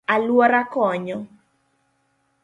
[0.13, 1.17] Aluora konyo;